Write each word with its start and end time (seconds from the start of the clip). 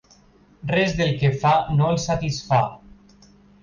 Res 0.71 0.95
del 1.03 1.13
que 1.21 1.31
fa 1.45 1.53
no 1.77 1.93
el 1.93 2.03
satisfà. 2.09 2.67